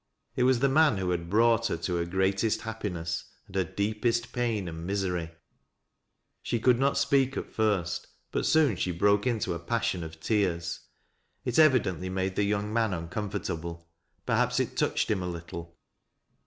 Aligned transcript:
It 0.35 0.45
was 0.45 0.61
the 0.61 0.67
man 0.67 0.97
who 0.97 1.11
had 1.11 1.29
brought 1.29 1.67
her 1.67 1.77
to 1.77 1.97
her 1.97 2.05
greatest 2.05 2.61
happiness 2.61 3.25
and 3.45 3.55
her 3.55 3.63
deepest 3.63 4.33
pain 4.33 4.67
and 4.67 4.83
misery. 4.87 5.29
She 6.41 6.59
could 6.59 6.79
not 6.79 6.97
speak 6.97 7.37
at 7.37 7.53
first; 7.53 8.07
but 8.31 8.47
soon 8.47 8.77
she 8.77 8.91
broke 8.91 9.27
into 9.27 9.53
a 9.53 9.59
passion 9.59 10.03
of 10.03 10.19
tears. 10.19 10.79
It 11.45 11.59
evidently 11.59 12.09
made 12.09 12.35
the 12.35 12.41
young 12.45 12.73
mau 12.73 12.91
uncomfortable— 12.91 13.89
perhaps 14.25 14.59
it 14.59 14.75
touched 14.75 15.11
him 15.11 15.21
a 15.21 15.27
little. 15.29 15.77